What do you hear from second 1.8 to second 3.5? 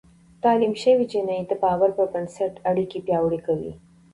پر بنسټ اړيکې پياوړې